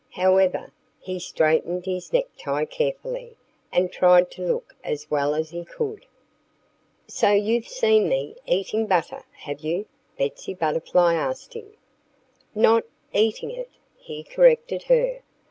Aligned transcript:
However, 0.13 0.71
he 0.99 1.19
straightened 1.19 1.85
his 1.85 2.11
necktie 2.11 2.65
carefully 2.65 3.37
and 3.71 3.91
tried 3.91 4.31
to 4.31 4.41
look 4.41 4.75
as 4.83 5.11
well 5.11 5.35
as 5.35 5.51
he 5.51 5.63
could. 5.63 6.07
"So 7.07 7.29
you've 7.33 7.67
seen 7.67 8.09
me 8.09 8.35
eating 8.47 8.87
butter, 8.87 9.25
have 9.33 9.59
you?" 9.59 9.85
Betsy 10.17 10.55
Butterfly 10.55 11.13
asked 11.13 11.53
him. 11.53 11.75
"Not 12.55 12.83
eating 13.13 13.51
it!" 13.51 13.69
he 13.95 14.23
corrected 14.23 14.81
her. 14.85 15.21